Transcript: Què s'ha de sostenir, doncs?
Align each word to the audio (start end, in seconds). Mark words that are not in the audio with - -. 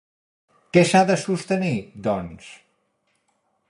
Què 0.77 0.83
s'ha 0.93 1.03
de 1.11 1.19
sostenir, 1.25 1.77
doncs? 2.09 2.53